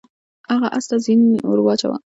هغه 0.53 0.67
اس 0.77 0.85
ته 0.89 0.95
ښه 0.97 1.01
زین 1.05 1.21
ور 1.49 1.59
واچاوه. 1.63 1.97